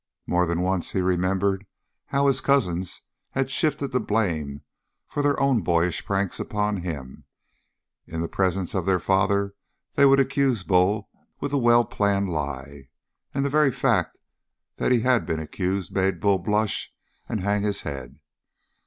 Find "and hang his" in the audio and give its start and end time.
17.29-17.81